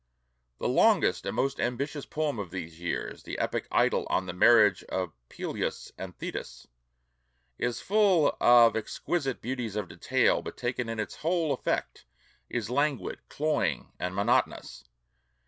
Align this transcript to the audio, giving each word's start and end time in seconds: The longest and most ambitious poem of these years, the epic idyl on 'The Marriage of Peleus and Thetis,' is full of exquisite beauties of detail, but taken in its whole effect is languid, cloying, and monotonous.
The 0.57 0.67
longest 0.67 1.27
and 1.27 1.35
most 1.35 1.59
ambitious 1.59 2.07
poem 2.07 2.39
of 2.39 2.49
these 2.49 2.79
years, 2.79 3.21
the 3.21 3.37
epic 3.37 3.67
idyl 3.71 4.07
on 4.09 4.25
'The 4.25 4.33
Marriage 4.33 4.83
of 4.85 5.13
Peleus 5.29 5.91
and 5.95 6.17
Thetis,' 6.17 6.65
is 7.59 7.81
full 7.81 8.35
of 8.41 8.75
exquisite 8.75 9.43
beauties 9.43 9.75
of 9.75 9.89
detail, 9.89 10.41
but 10.41 10.57
taken 10.57 10.89
in 10.89 10.99
its 10.99 11.17
whole 11.17 11.53
effect 11.53 12.05
is 12.49 12.71
languid, 12.71 13.19
cloying, 13.29 13.91
and 13.99 14.15
monotonous. 14.15 14.85